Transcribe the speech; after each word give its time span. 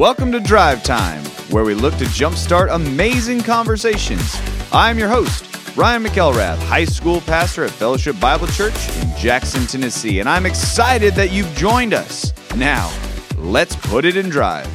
Welcome 0.00 0.32
to 0.32 0.40
Drive 0.40 0.82
Time, 0.82 1.22
where 1.50 1.62
we 1.62 1.74
look 1.74 1.94
to 1.98 2.06
jumpstart 2.06 2.74
amazing 2.74 3.42
conversations. 3.42 4.34
I'm 4.72 4.98
your 4.98 5.10
host, 5.10 5.44
Ryan 5.76 6.02
McElrath, 6.02 6.56
high 6.56 6.86
school 6.86 7.20
pastor 7.20 7.64
at 7.64 7.70
Fellowship 7.70 8.18
Bible 8.18 8.46
Church 8.46 8.74
in 8.96 9.14
Jackson, 9.18 9.66
Tennessee, 9.66 10.20
and 10.20 10.26
I'm 10.26 10.46
excited 10.46 11.14
that 11.16 11.32
you've 11.32 11.54
joined 11.54 11.92
us. 11.92 12.32
Now, 12.56 12.90
let's 13.36 13.76
put 13.76 14.06
it 14.06 14.16
in 14.16 14.30
drive. 14.30 14.66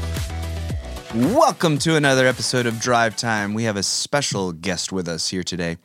Welcome 1.15 1.79
to 1.79 1.95
another 1.95 2.27
episode 2.27 2.67
of 2.67 2.79
Drive 2.79 3.15
Time. 3.15 3.55
We 3.55 3.63
have 3.63 3.77
a 3.77 3.83
special 3.83 4.51
guest 4.51 4.91
with 4.91 5.07
us 5.07 5.29
here 5.29 5.41
today. 5.41 5.77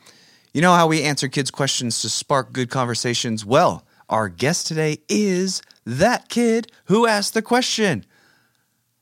You 0.53 0.61
know 0.61 0.75
how 0.75 0.85
we 0.85 1.01
answer 1.01 1.27
kids' 1.27 1.49
questions 1.49 2.03
to 2.03 2.09
spark 2.09 2.53
good 2.53 2.69
conversations? 2.69 3.43
Well, 3.43 3.87
our 4.07 4.29
guest 4.29 4.67
today 4.67 4.99
is 5.09 5.63
that 5.83 6.29
kid 6.29 6.71
who 6.85 7.07
asked 7.07 7.33
the 7.33 7.41
question. 7.41 8.05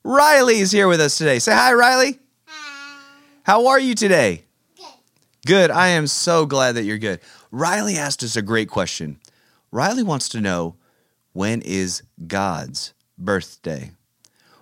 Riley 0.10 0.58
is 0.58 0.72
here 0.72 0.88
with 0.88 1.00
us 1.02 1.20
today. 1.20 1.38
Say 1.38 1.52
hi, 1.52 1.72
Riley. 1.72 2.18
Hi. 2.48 3.04
How 3.44 3.68
are 3.68 3.80
you 3.80 3.94
today? 3.94 4.44
Good. 4.76 4.86
Good. 5.46 5.70
I 5.70 5.90
am 5.90 6.08
so 6.08 6.48
glad 6.48 6.72
that 6.74 6.84
you're 6.84 6.98
good. 6.98 7.20
Riley 7.52 7.96
asked 7.96 8.24
us 8.24 8.36
a 8.36 8.42
great 8.42 8.70
question. 8.70 9.20
Riley 9.72 10.02
wants 10.02 10.28
to 10.30 10.42
know 10.42 10.78
when 11.34 11.62
is 11.62 12.02
God's 12.26 12.96
birthday? 13.20 13.92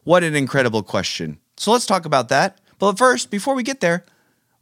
What 0.03 0.25
an 0.25 0.35
incredible 0.35 0.83
question. 0.83 1.39
So 1.55 1.71
let's 1.71 1.85
talk 1.85 2.03
about 2.03 2.27
that. 2.27 2.59
But 2.77 2.97
first, 2.97 3.31
before 3.31 3.55
we 3.55 3.63
get 3.63 3.79
there, 3.79 4.03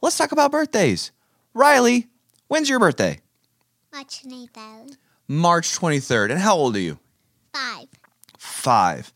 let's 0.04 0.20
talk 0.20 0.34
about 0.34 0.52
birthdays. 0.52 1.10
Riley, 1.56 2.10
when's 2.48 2.70
your 2.70 2.80
birthday? 2.80 3.22
March 3.92 4.22
23rd. 4.24 4.98
March 5.28 5.80
23rd. 5.80 6.30
And 6.30 6.40
how 6.40 6.56
old 6.56 6.76
are 6.76 6.80
you? 6.80 7.00
Five. 7.56 7.88
Five. 8.38 9.15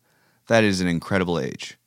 That 0.50 0.64
is 0.64 0.82
an 0.82 0.88
incredible 0.88 1.40
age. 1.40 1.78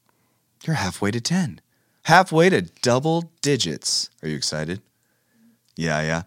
You're 0.65 0.77
halfway 0.77 1.11
to 1.11 1.21
10. 1.21 1.61
Halfway 2.05 2.49
to 2.49 2.63
double 2.63 3.33
digits. 3.41 4.09
Are 4.23 4.29
you 4.29 4.37
excited? 4.37 4.81
Yeah, 5.75 6.01
yeah. 6.03 6.23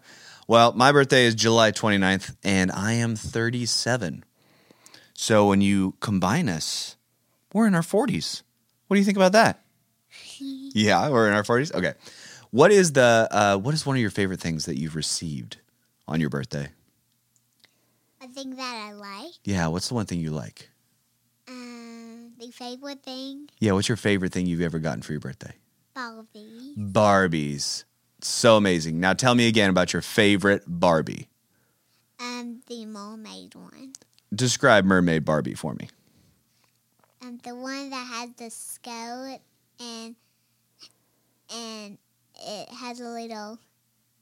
Well, 0.46 0.74
my 0.74 0.92
birthday 0.92 1.24
is 1.24 1.34
July 1.34 1.72
29th, 1.72 2.36
and 2.44 2.70
I 2.70 2.92
am 2.92 3.16
37. 3.16 4.22
So 5.14 5.48
when 5.48 5.62
you 5.62 5.94
combine 6.00 6.50
us, 6.50 6.96
we're 7.54 7.66
in 7.66 7.74
our 7.74 7.80
40s. 7.80 8.42
What 8.86 8.96
do 8.96 8.98
you 8.98 9.06
think 9.06 9.16
about 9.16 9.32
that? 9.32 9.62
yeah, 10.38 11.08
we're 11.08 11.28
in 11.28 11.32
our 11.32 11.42
40s. 11.42 11.74
Okay. 11.74 11.94
What 12.50 12.70
is 12.70 12.92
the 12.92 13.28
uh, 13.30 13.56
what 13.56 13.72
is 13.72 13.86
one 13.86 13.96
of 13.96 14.02
your 14.02 14.10
favorite 14.10 14.40
things 14.40 14.66
that 14.66 14.78
you've 14.78 14.94
received 14.94 15.56
on 16.06 16.20
your 16.20 16.28
birthday? 16.28 16.68
A 18.22 18.28
thing 18.28 18.56
that 18.56 18.88
I 18.88 18.92
like. 18.92 19.32
Yeah, 19.42 19.68
what's 19.68 19.88
the 19.88 19.94
one 19.94 20.04
thing 20.04 20.20
you 20.20 20.32
like? 20.32 20.68
The 22.38 22.50
favorite 22.50 23.02
thing. 23.02 23.48
Yeah, 23.58 23.72
what's 23.72 23.88
your 23.88 23.96
favorite 23.96 24.32
thing 24.32 24.46
you've 24.46 24.60
ever 24.60 24.78
gotten 24.78 25.02
for 25.02 25.12
your 25.12 25.20
birthday? 25.20 25.54
Barbie. 25.94 26.74
Barbies. 26.76 27.84
So 28.20 28.56
amazing. 28.56 29.00
Now 29.00 29.14
tell 29.14 29.34
me 29.34 29.48
again 29.48 29.70
about 29.70 29.92
your 29.92 30.02
favorite 30.02 30.62
Barbie. 30.66 31.28
Um, 32.20 32.62
the 32.66 32.84
mermaid 32.86 33.54
one. 33.54 33.92
Describe 34.34 34.84
Mermaid 34.84 35.24
Barbie 35.24 35.54
for 35.54 35.74
me. 35.74 35.88
Um, 37.22 37.38
the 37.42 37.54
one 37.54 37.90
that 37.90 38.06
has 38.06 38.30
the 38.36 38.50
skull 38.50 39.38
and 39.80 40.16
and 41.54 41.98
it 42.42 42.68
has 42.68 43.00
a 43.00 43.08
little 43.08 43.58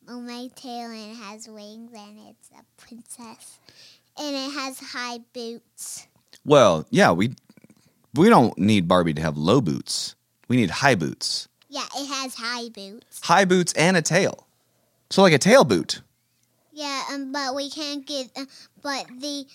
mermaid 0.06 0.54
tail 0.54 0.90
and 0.90 1.12
it 1.12 1.16
has 1.16 1.48
wings 1.48 1.92
and 1.92 2.18
it's 2.28 2.50
a 2.50 2.62
princess 2.80 3.58
and 4.18 4.36
it 4.36 4.52
has 4.52 4.78
high 4.78 5.18
boots. 5.32 6.06
Well, 6.44 6.86
yeah, 6.90 7.12
we 7.12 7.34
we 8.14 8.28
don't 8.28 8.56
need 8.58 8.88
Barbie 8.88 9.14
to 9.14 9.22
have 9.22 9.36
low 9.36 9.60
boots. 9.60 10.14
We 10.48 10.56
need 10.56 10.70
high 10.70 10.94
boots. 10.94 11.48
Yeah, 11.68 11.84
it 11.96 12.06
has 12.06 12.34
high 12.34 12.68
boots. 12.68 13.20
High 13.22 13.44
boots 13.44 13.72
and 13.74 13.96
a 13.96 14.02
tail. 14.02 14.46
So 15.10 15.22
like 15.22 15.32
a 15.32 15.38
tail 15.38 15.64
boot. 15.64 16.02
Yeah, 16.72 17.02
um, 17.12 17.32
but 17.32 17.54
we 17.54 17.70
can't 17.70 18.06
get. 18.06 18.30
Uh, 18.36 18.44
but 18.82 19.06
the 19.18 19.46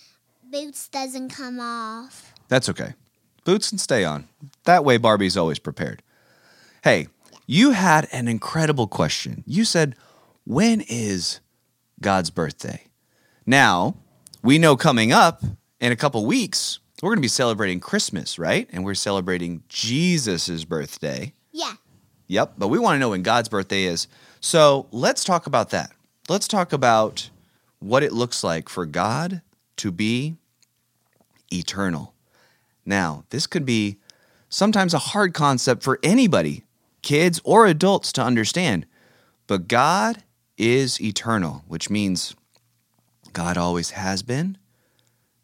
boots 0.49 0.87
doesn't 0.87 1.29
come 1.29 1.59
off. 1.59 2.33
That's 2.47 2.69
okay. 2.69 2.93
Boots 3.45 3.69
can 3.69 3.77
stay 3.77 4.03
on. 4.05 4.27
That 4.65 4.83
way 4.83 4.97
Barbie's 4.97 5.37
always 5.37 5.59
prepared. 5.59 6.01
Hey, 6.83 7.07
you 7.45 7.71
had 7.71 8.07
an 8.11 8.27
incredible 8.27 8.87
question. 8.87 9.43
You 9.45 9.65
said, 9.65 9.95
"When 10.45 10.81
is 10.81 11.39
God's 12.01 12.29
birthday?" 12.29 12.85
Now, 13.45 13.95
we 14.43 14.57
know 14.57 14.75
coming 14.77 15.11
up 15.11 15.43
in 15.79 15.91
a 15.91 15.95
couple 15.95 16.25
weeks, 16.25 16.79
we're 17.01 17.11
going 17.11 17.19
to 17.19 17.21
be 17.21 17.27
celebrating 17.27 17.79
Christmas, 17.79 18.37
right? 18.37 18.67
And 18.71 18.83
we're 18.83 18.93
celebrating 18.93 19.63
Jesus' 19.69 20.65
birthday. 20.65 21.33
Yeah. 21.51 21.73
Yep, 22.27 22.53
but 22.57 22.67
we 22.67 22.77
want 22.77 22.95
to 22.95 22.99
know 22.99 23.09
when 23.09 23.23
God's 23.23 23.49
birthday 23.49 23.85
is. 23.85 24.07
So 24.41 24.87
let's 24.91 25.23
talk 25.23 25.47
about 25.47 25.71
that. 25.71 25.91
Let's 26.27 26.47
talk 26.47 26.73
about 26.73 27.29
what 27.79 28.03
it 28.03 28.13
looks 28.13 28.43
like 28.43 28.69
for 28.69 28.85
God 28.85 29.41
to 29.77 29.91
be 29.91 30.35
eternal. 31.51 32.13
Now, 32.85 33.23
this 33.29 33.47
could 33.47 33.65
be 33.65 33.97
sometimes 34.49 34.93
a 34.93 34.99
hard 34.99 35.33
concept 35.33 35.83
for 35.83 35.99
anybody, 36.03 36.65
kids 37.01 37.41
or 37.43 37.65
adults, 37.65 38.11
to 38.13 38.21
understand. 38.21 38.85
But 39.47 39.67
God 39.67 40.23
is 40.57 41.01
eternal, 41.01 41.63
which 41.67 41.89
means 41.89 42.35
God 43.33 43.57
always 43.57 43.91
has 43.91 44.21
been, 44.21 44.57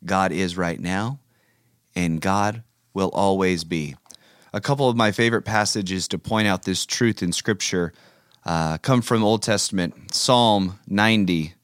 God 0.05 0.31
is 0.31 0.57
right 0.57 0.79
now, 0.79 1.19
and 1.95 2.21
God 2.21 2.63
will 2.93 3.09
always 3.09 3.63
be. 3.63 3.95
A 4.53 4.61
couple 4.61 4.89
of 4.89 4.95
my 4.95 5.11
favorite 5.11 5.43
passages 5.43 6.07
to 6.09 6.17
point 6.17 6.47
out 6.47 6.63
this 6.63 6.85
truth 6.85 7.21
in 7.21 7.31
Scripture 7.31 7.93
uh, 8.45 8.77
come 8.77 9.01
from 9.01 9.23
Old 9.23 9.41
Testament. 9.41 10.13
Psalm 10.13 10.79
90, 10.87 11.55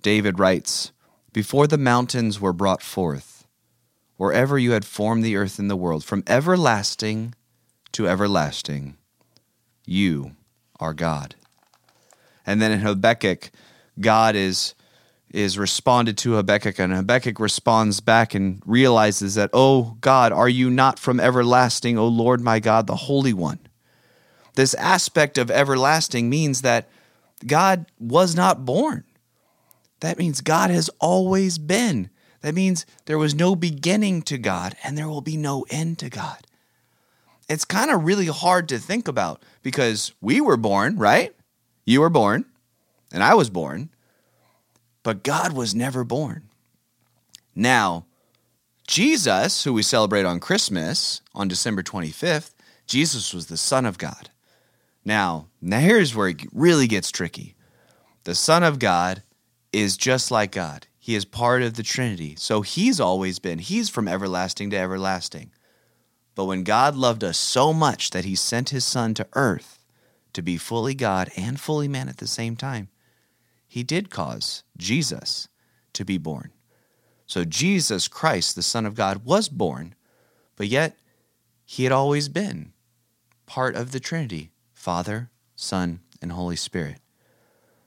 David 0.00 0.38
writes, 0.38 0.92
Before 1.32 1.66
the 1.66 1.78
mountains 1.78 2.40
were 2.40 2.52
brought 2.52 2.82
forth, 2.82 3.46
wherever 4.16 4.58
you 4.58 4.72
had 4.72 4.84
formed 4.84 5.24
the 5.24 5.36
earth 5.36 5.58
and 5.58 5.70
the 5.70 5.76
world, 5.76 6.04
from 6.04 6.22
everlasting 6.26 7.34
to 7.92 8.08
everlasting, 8.08 8.96
you 9.84 10.36
are 10.80 10.94
God. 10.94 11.34
And 12.46 12.62
then 12.62 12.72
in 12.72 12.80
Habakkuk, 12.80 13.50
God 14.00 14.36
is 14.36 14.74
is 15.30 15.58
responded 15.58 16.16
to 16.18 16.34
Habakkuk, 16.34 16.78
and 16.78 16.92
Habakkuk 16.92 17.38
responds 17.38 18.00
back 18.00 18.34
and 18.34 18.62
realizes 18.64 19.34
that, 19.34 19.50
Oh 19.52 19.96
God, 20.00 20.32
are 20.32 20.48
you 20.48 20.70
not 20.70 20.98
from 20.98 21.20
everlasting, 21.20 21.98
O 21.98 22.06
Lord 22.06 22.40
my 22.40 22.60
God, 22.60 22.86
the 22.86 22.96
Holy 22.96 23.32
One? 23.32 23.58
This 24.54 24.74
aspect 24.74 25.38
of 25.38 25.50
everlasting 25.50 26.28
means 26.28 26.62
that 26.62 26.88
God 27.46 27.86
was 27.98 28.34
not 28.34 28.64
born. 28.64 29.04
That 30.00 30.18
means 30.18 30.40
God 30.40 30.70
has 30.70 30.90
always 31.00 31.58
been. 31.58 32.10
That 32.40 32.54
means 32.54 32.86
there 33.06 33.18
was 33.18 33.34
no 33.34 33.54
beginning 33.54 34.22
to 34.22 34.38
God 34.38 34.76
and 34.82 34.96
there 34.96 35.08
will 35.08 35.20
be 35.20 35.36
no 35.36 35.66
end 35.70 35.98
to 35.98 36.08
God. 36.08 36.46
It's 37.48 37.64
kind 37.64 37.90
of 37.90 38.04
really 38.04 38.26
hard 38.26 38.68
to 38.68 38.78
think 38.78 39.08
about 39.08 39.42
because 39.62 40.12
we 40.20 40.40
were 40.40 40.56
born, 40.56 40.96
right? 40.96 41.34
You 41.84 42.02
were 42.02 42.10
born, 42.10 42.44
and 43.12 43.22
I 43.22 43.34
was 43.34 43.48
born 43.48 43.90
but 45.08 45.22
God 45.22 45.54
was 45.54 45.74
never 45.74 46.04
born. 46.04 46.50
Now, 47.54 48.04
Jesus, 48.86 49.64
who 49.64 49.72
we 49.72 49.82
celebrate 49.82 50.26
on 50.26 50.38
Christmas 50.38 51.22
on 51.34 51.48
December 51.48 51.82
25th, 51.82 52.52
Jesus 52.86 53.32
was 53.32 53.46
the 53.46 53.56
Son 53.56 53.86
of 53.86 53.96
God. 53.96 54.28
Now, 55.06 55.46
now 55.62 55.78
here's 55.78 56.14
where 56.14 56.28
it 56.28 56.42
really 56.52 56.86
gets 56.86 57.10
tricky. 57.10 57.54
The 58.24 58.34
Son 58.34 58.62
of 58.62 58.78
God 58.78 59.22
is 59.72 59.96
just 59.96 60.30
like 60.30 60.52
God. 60.52 60.86
He 60.98 61.14
is 61.14 61.24
part 61.24 61.62
of 61.62 61.72
the 61.72 61.82
Trinity. 61.82 62.34
So 62.36 62.60
he's 62.60 63.00
always 63.00 63.38
been. 63.38 63.60
He's 63.60 63.88
from 63.88 64.08
everlasting 64.08 64.68
to 64.72 64.76
everlasting. 64.76 65.52
But 66.34 66.44
when 66.44 66.64
God 66.64 66.96
loved 66.96 67.24
us 67.24 67.38
so 67.38 67.72
much 67.72 68.10
that 68.10 68.26
he 68.26 68.34
sent 68.34 68.68
his 68.68 68.84
Son 68.84 69.14
to 69.14 69.26
earth 69.32 69.78
to 70.34 70.42
be 70.42 70.58
fully 70.58 70.94
God 70.94 71.30
and 71.34 71.58
fully 71.58 71.88
man 71.88 72.10
at 72.10 72.18
the 72.18 72.26
same 72.26 72.56
time, 72.56 72.90
he 73.68 73.82
did 73.82 74.10
cause 74.10 74.64
Jesus 74.76 75.48
to 75.92 76.04
be 76.04 76.18
born. 76.18 76.50
So 77.26 77.44
Jesus 77.44 78.08
Christ, 78.08 78.56
the 78.56 78.62
Son 78.62 78.86
of 78.86 78.94
God, 78.94 79.24
was 79.24 79.48
born, 79.48 79.94
but 80.56 80.66
yet 80.66 80.96
he 81.64 81.84
had 81.84 81.92
always 81.92 82.28
been 82.28 82.72
part 83.46 83.76
of 83.76 83.92
the 83.92 84.00
Trinity 84.00 84.50
Father, 84.72 85.30
Son, 85.54 86.00
and 86.22 86.32
Holy 86.32 86.56
Spirit. 86.56 86.98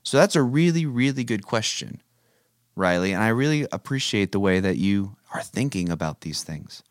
So 0.04 0.18
that's 0.18 0.36
a 0.36 0.44
really, 0.44 0.86
really 0.86 1.24
good 1.24 1.46
question, 1.46 2.02
Riley, 2.76 3.14
and 3.14 3.24
I 3.24 3.30
really 3.30 3.66
appreciate 3.72 4.32
the 4.32 4.40
way 4.40 4.60
that 4.60 4.78
you 4.78 5.16
are 5.34 5.42
thinking 5.42 5.90
about 5.90 6.22
these 6.22 6.44
things. 6.44 6.84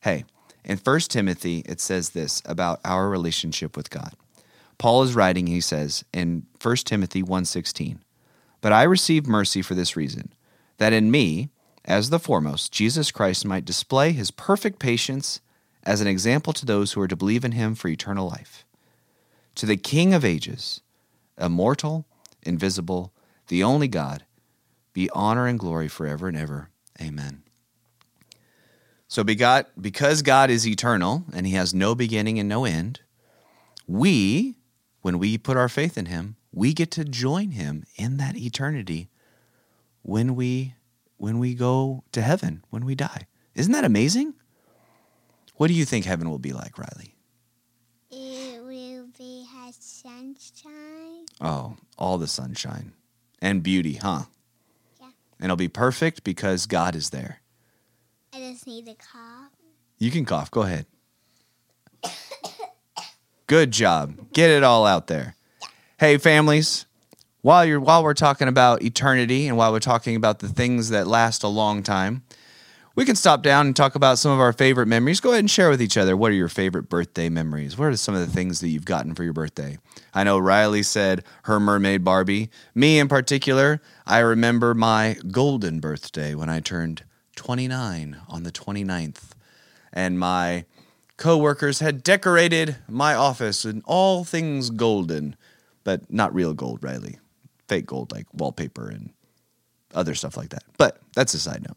Hey, 0.00 0.24
in 0.64 0.78
1 0.78 1.00
Timothy, 1.00 1.62
it 1.66 1.80
says 1.80 2.10
this 2.10 2.42
about 2.44 2.80
our 2.84 3.08
relationship 3.08 3.76
with 3.76 3.90
God. 3.90 4.14
Paul 4.78 5.02
is 5.02 5.14
writing, 5.14 5.46
he 5.46 5.60
says 5.60 6.04
in 6.12 6.46
1 6.62 6.76
Timothy 6.86 7.22
1:16, 7.22 7.98
but 8.60 8.72
I 8.72 8.82
received 8.82 9.26
mercy 9.26 9.62
for 9.62 9.74
this 9.74 9.96
reason, 9.96 10.32
that 10.78 10.92
in 10.92 11.10
me, 11.10 11.50
as 11.84 12.10
the 12.10 12.18
foremost, 12.18 12.72
Jesus 12.72 13.10
Christ 13.10 13.44
might 13.44 13.64
display 13.64 14.12
his 14.12 14.30
perfect 14.30 14.78
patience 14.78 15.40
as 15.82 16.00
an 16.00 16.06
example 16.06 16.52
to 16.52 16.66
those 16.66 16.92
who 16.92 17.00
are 17.00 17.08
to 17.08 17.16
believe 17.16 17.44
in 17.44 17.52
him 17.52 17.74
for 17.74 17.88
eternal 17.88 18.28
life. 18.28 18.64
To 19.56 19.66
the 19.66 19.76
King 19.76 20.14
of 20.14 20.24
ages, 20.24 20.80
immortal, 21.38 22.06
invisible, 22.42 23.12
the 23.48 23.62
only 23.62 23.88
God, 23.88 24.24
be 24.92 25.10
honor 25.10 25.46
and 25.46 25.58
glory 25.58 25.88
forever 25.88 26.28
and 26.28 26.36
ever. 26.36 26.70
Amen. 27.00 27.42
So 29.08 29.24
begot, 29.24 29.66
because 29.80 30.22
God 30.22 30.50
is 30.50 30.66
eternal 30.66 31.24
and 31.32 31.46
he 31.46 31.54
has 31.54 31.74
no 31.74 31.94
beginning 31.94 32.38
and 32.38 32.48
no 32.48 32.64
end, 32.64 33.00
we, 33.86 34.54
when 35.00 35.18
we 35.18 35.36
put 35.36 35.56
our 35.56 35.68
faith 35.68 35.98
in 35.98 36.06
him, 36.06 36.36
we 36.52 36.72
get 36.72 36.90
to 36.92 37.04
join 37.04 37.52
him 37.52 37.84
in 37.96 38.16
that 38.18 38.36
eternity 38.36 39.08
when 40.02 40.34
we 40.34 40.74
when 41.16 41.38
we 41.38 41.54
go 41.54 42.02
to 42.12 42.22
heaven, 42.22 42.64
when 42.70 42.84
we 42.84 42.94
die. 42.94 43.26
Isn't 43.54 43.72
that 43.72 43.84
amazing? 43.84 44.34
What 45.56 45.68
do 45.68 45.74
you 45.74 45.84
think 45.84 46.06
heaven 46.06 46.30
will 46.30 46.38
be 46.38 46.54
like, 46.54 46.78
Riley? 46.78 47.14
It 48.10 48.62
will 48.62 49.08
be 49.18 49.46
has 49.52 49.76
sunshine. 49.78 51.26
Oh, 51.40 51.76
all 51.98 52.16
the 52.16 52.26
sunshine 52.26 52.92
and 53.42 53.62
beauty, 53.62 53.94
huh? 53.94 54.22
Yeah. 54.98 55.08
And 55.38 55.44
it'll 55.44 55.56
be 55.56 55.68
perfect 55.68 56.24
because 56.24 56.64
God 56.66 56.96
is 56.96 57.10
there. 57.10 57.42
I 58.32 58.38
just 58.38 58.66
need 58.66 58.86
to 58.86 58.94
cough. 58.94 59.50
You 59.98 60.10
can 60.10 60.24
cough. 60.24 60.50
Go 60.50 60.62
ahead. 60.62 60.86
Good 63.46 63.72
job. 63.72 64.32
Get 64.32 64.48
it 64.48 64.62
all 64.62 64.86
out 64.86 65.08
there. 65.08 65.34
Hey, 66.00 66.16
families, 66.16 66.86
while 67.42 67.62
you're 67.62 67.78
while 67.78 68.02
we're 68.02 68.14
talking 68.14 68.48
about 68.48 68.82
eternity 68.82 69.46
and 69.46 69.58
while 69.58 69.70
we're 69.70 69.80
talking 69.80 70.16
about 70.16 70.38
the 70.38 70.48
things 70.48 70.88
that 70.88 71.06
last 71.06 71.42
a 71.42 71.48
long 71.48 71.82
time, 71.82 72.22
we 72.94 73.04
can 73.04 73.14
stop 73.14 73.42
down 73.42 73.66
and 73.66 73.76
talk 73.76 73.96
about 73.96 74.18
some 74.18 74.32
of 74.32 74.40
our 74.40 74.54
favorite 74.54 74.86
memories. 74.86 75.20
Go 75.20 75.28
ahead 75.28 75.40
and 75.40 75.50
share 75.50 75.68
with 75.68 75.82
each 75.82 75.98
other 75.98 76.16
what 76.16 76.30
are 76.30 76.36
your 76.36 76.48
favorite 76.48 76.88
birthday 76.88 77.28
memories? 77.28 77.76
What 77.76 77.88
are 77.88 77.96
some 77.96 78.14
of 78.14 78.22
the 78.22 78.32
things 78.32 78.60
that 78.60 78.68
you've 78.68 78.86
gotten 78.86 79.14
for 79.14 79.24
your 79.24 79.34
birthday? 79.34 79.76
I 80.14 80.24
know 80.24 80.38
Riley 80.38 80.82
said 80.82 81.22
her 81.42 81.60
mermaid 81.60 82.02
Barbie. 82.02 82.48
Me 82.74 82.98
in 82.98 83.06
particular, 83.06 83.82
I 84.06 84.20
remember 84.20 84.72
my 84.72 85.18
golden 85.30 85.80
birthday 85.80 86.34
when 86.34 86.48
I 86.48 86.60
turned 86.60 87.04
29 87.36 88.22
on 88.26 88.42
the 88.44 88.52
29th 88.52 89.32
and 89.92 90.18
my 90.18 90.64
coworkers 91.18 91.80
had 91.80 92.02
decorated 92.02 92.76
my 92.88 93.14
office 93.14 93.66
in 93.66 93.82
all 93.84 94.24
things 94.24 94.70
golden, 94.70 95.36
but 95.84 96.10
not 96.12 96.34
real 96.34 96.54
gold, 96.54 96.82
Riley. 96.82 97.18
Fake 97.68 97.86
gold, 97.86 98.12
like 98.12 98.26
wallpaper 98.32 98.88
and 98.88 99.10
other 99.94 100.14
stuff 100.14 100.36
like 100.36 100.50
that. 100.50 100.64
But 100.76 101.00
that's 101.14 101.34
a 101.34 101.38
side 101.38 101.62
note. 101.62 101.76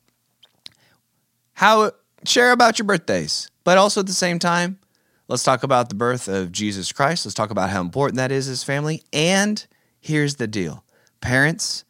How 1.53 1.91
share 2.25 2.51
about 2.51 2.79
your 2.79 2.85
birthdays, 2.85 3.49
but 3.63 3.77
also 3.77 4.01
at 4.01 4.07
the 4.07 4.13
same 4.13 4.39
time, 4.39 4.79
let's 5.27 5.43
talk 5.43 5.63
about 5.63 5.89
the 5.89 5.95
birth 5.95 6.27
of 6.27 6.51
Jesus 6.51 6.91
Christ. 6.91 7.25
Let's 7.25 7.35
talk 7.35 7.51
about 7.51 7.69
how 7.69 7.81
important 7.81 8.17
that 8.17 8.31
is 8.31 8.47
as 8.49 8.63
family. 8.63 9.03
And 9.11 9.65
here's 9.99 10.35
the 10.35 10.47
deal, 10.47 10.83
parents. 11.21 11.85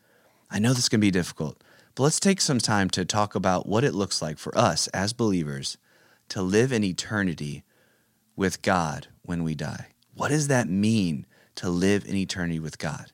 I 0.51 0.59
know 0.59 0.73
this 0.73 0.89
can 0.89 0.99
be 0.99 1.11
difficult, 1.11 1.63
but 1.95 2.03
let's 2.03 2.19
take 2.19 2.41
some 2.41 2.59
time 2.59 2.89
to 2.91 3.05
talk 3.05 3.35
about 3.35 3.67
what 3.67 3.83
it 3.83 3.95
looks 3.95 4.21
like 4.21 4.37
for 4.37 4.55
us 4.57 4.87
as 4.87 5.13
believers 5.13 5.77
to 6.29 6.41
live 6.41 6.71
in 6.71 6.83
eternity 6.83 7.63
with 8.35 8.61
God 8.61 9.07
when 9.23 9.43
we 9.43 9.55
die. 9.55 9.87
What 10.13 10.29
does 10.29 10.47
that 10.47 10.67
mean 10.67 11.25
to 11.55 11.69
live 11.69 12.05
in 12.05 12.15
eternity 12.15 12.59
with 12.59 12.77
God? 12.77 13.11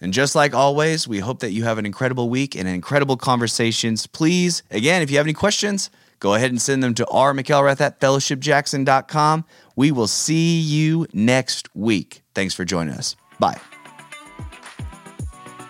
And 0.00 0.12
just 0.12 0.34
like 0.34 0.54
always, 0.54 1.08
we 1.08 1.20
hope 1.20 1.40
that 1.40 1.52
you 1.52 1.64
have 1.64 1.78
an 1.78 1.86
incredible 1.86 2.28
week 2.28 2.54
and 2.54 2.68
incredible 2.68 3.16
conversations. 3.16 4.06
Please, 4.06 4.62
again, 4.70 5.02
if 5.02 5.10
you 5.10 5.16
have 5.16 5.26
any 5.26 5.32
questions, 5.32 5.90
go 6.20 6.34
ahead 6.34 6.50
and 6.50 6.60
send 6.60 6.82
them 6.82 6.94
to 6.94 7.04
rmckelrath 7.06 7.80
at 7.80 7.98
fellowshipjackson.com. 8.00 9.44
We 9.74 9.92
will 9.92 10.06
see 10.06 10.60
you 10.60 11.06
next 11.12 11.74
week. 11.74 12.22
Thanks 12.34 12.54
for 12.54 12.64
joining 12.64 12.94
us. 12.94 13.16
Bye. 13.38 13.60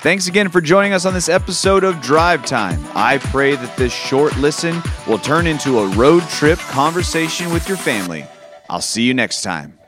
Thanks 0.01 0.29
again 0.29 0.51
for 0.51 0.61
joining 0.61 0.93
us 0.93 1.05
on 1.05 1.15
this 1.15 1.29
episode 1.29 1.83
of 1.83 2.01
Drive 2.01 2.45
Time. 2.45 2.85
I 2.95 3.19
pray 3.19 3.57
that 3.57 3.77
this 3.77 3.93
short 3.93 4.37
listen 4.37 4.81
will 5.09 5.19
turn 5.19 5.47
into 5.47 5.79
a 5.79 5.89
road 5.97 6.23
trip 6.25 6.59
conversation 6.59 7.53
with 7.53 7.67
your 7.69 7.79
family. 7.79 8.25
I'll 8.69 8.81
see 8.81 9.03
you 9.03 9.15
next 9.15 9.43
time. 9.43 9.79